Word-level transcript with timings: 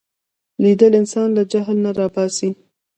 لیدل 0.63 0.91
انسان 1.01 1.27
له 1.37 1.43
جهل 1.51 1.77
نه 1.85 1.91
را 1.97 2.07
باسي 2.15 2.49